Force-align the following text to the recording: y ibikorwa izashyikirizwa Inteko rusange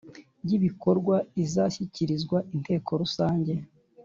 y 0.47 0.51
ibikorwa 0.57 1.15
izashyikirizwa 1.43 2.37
Inteko 2.55 2.89
rusange 3.01 3.53